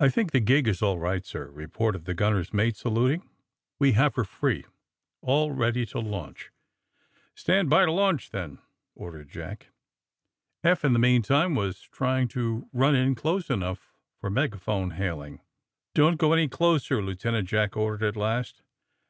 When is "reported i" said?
1.50-2.04